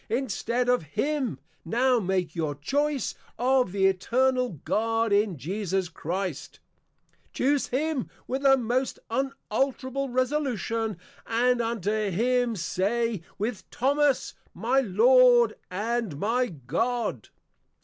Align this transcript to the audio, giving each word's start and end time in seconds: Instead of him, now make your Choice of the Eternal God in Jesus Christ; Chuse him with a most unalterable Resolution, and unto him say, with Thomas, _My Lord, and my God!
Instead 0.09 0.67
of 0.67 0.81
him, 0.97 1.37
now 1.63 1.99
make 1.99 2.35
your 2.35 2.55
Choice 2.55 3.13
of 3.37 3.71
the 3.71 3.85
Eternal 3.85 4.59
God 4.65 5.13
in 5.13 5.37
Jesus 5.37 5.89
Christ; 5.89 6.59
Chuse 7.33 7.67
him 7.67 8.09
with 8.25 8.43
a 8.43 8.57
most 8.57 8.97
unalterable 9.11 10.09
Resolution, 10.09 10.97
and 11.27 11.61
unto 11.61 12.09
him 12.09 12.55
say, 12.55 13.21
with 13.37 13.69
Thomas, 13.69 14.33
_My 14.57 14.81
Lord, 14.83 15.53
and 15.69 16.17
my 16.17 16.47
God! 16.47 17.29